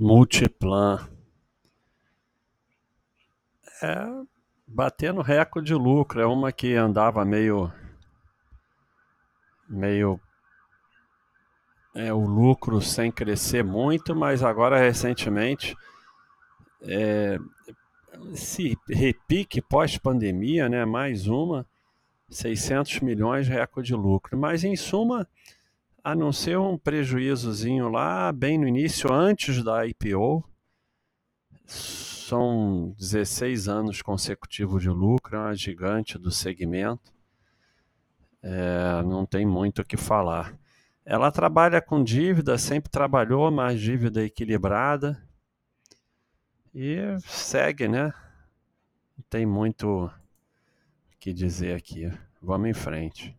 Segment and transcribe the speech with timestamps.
[0.00, 1.06] Multiplan.
[3.82, 4.30] É
[4.70, 6.20] batendo recorde de lucro.
[6.20, 7.70] É uma que andava meio.
[9.68, 10.20] meio.
[11.94, 15.76] É, o lucro sem crescer muito, mas agora recentemente.
[16.82, 17.38] É,
[18.32, 20.84] esse repique pós-pandemia, né?
[20.84, 21.66] Mais uma.
[22.30, 24.38] 600 milhões recorde de lucro.
[24.38, 25.26] Mas em suma,
[26.02, 30.44] a não ser um prejuízozinho lá bem no início, antes da IPO,
[31.66, 37.12] são 16 anos consecutivos de lucro, é uma gigante do segmento.
[38.42, 40.58] É, não tem muito o que falar.
[41.04, 45.20] Ela trabalha com dívida, sempre trabalhou, mas dívida equilibrada.
[46.74, 48.12] E segue, né?
[49.16, 50.10] Não tem muito o
[51.18, 52.10] que dizer aqui.
[52.40, 53.36] Vamos em frente.